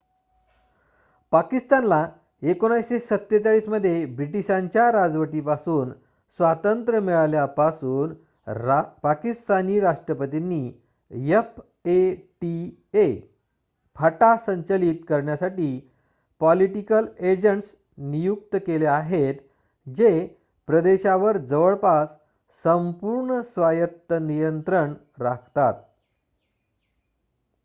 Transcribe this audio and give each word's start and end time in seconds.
"पाकिस्तानला 1.31 1.97
1947 2.43 3.67
मध्ये 3.67 4.05
ब्रिटीशांच्या 4.15 4.91
राजवटीपासून 4.91 5.91
स्वातंत्र्य 6.39 6.99
मिळाल्यापासून 6.99 8.13
पाकिस्तानी 9.03 9.79
राष्ट्रपतींनी 9.79 10.63
fata 13.95 14.35
संचालित 14.45 15.03
करण्यासाठी 15.09 15.69
"पॉलिटिकल 16.41 17.07
एजंट्स" 17.31 17.73
नियुक्त 18.07 18.55
केले 18.55 18.85
आहेत 18.85 19.35
जे 19.87 20.11
प्रदेशावर 20.67 21.37
जवळपास 21.45 22.09
संपूर्ण 22.65 23.41
स्वायत्त 23.43 24.13
नियंत्रण 24.21 24.93
राखतात. 25.19 25.73